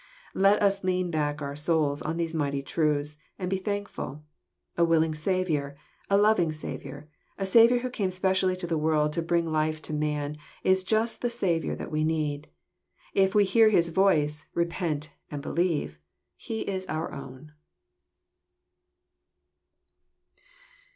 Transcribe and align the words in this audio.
Let 0.33 0.63
us 0.63 0.83
lean 0.83 1.11
back 1.11 1.43
our 1.43 1.55
souls 1.55 2.01
on 2.01 2.17
these 2.17 2.33
mighty 2.33 2.63
truths, 2.63 3.17
and 3.37 3.51
be 3.51 3.59
thankful. 3.59 4.23
A 4.75 4.83
willing 4.83 5.13
Saviour, 5.13 5.77
a 6.09 6.17
loving 6.17 6.51
Saviour, 6.51 7.07
a 7.37 7.45
Saviour 7.45 7.81
who 7.81 7.89
came 7.91 8.09
specially 8.09 8.53
into 8.53 8.65
the 8.65 8.79
world 8.79 9.13
to 9.13 9.21
bring 9.21 9.51
life 9.51 9.79
to 9.83 9.93
man, 9.93 10.37
is 10.63 10.83
just 10.83 11.21
the 11.21 11.29
Saviour 11.29 11.75
that 11.75 11.91
we 11.91 12.03
need. 12.03 12.49
If 13.13 13.35
we 13.35 13.45
hear 13.45 13.69
His 13.69 13.89
voice, 13.89 14.47
re 14.55 14.65
pent 14.65 15.11
and 15.29 15.43
beUeve, 15.43 15.97
He 16.35 16.61
is 16.61 16.87
our 16.89 17.11
own. 17.13 17.51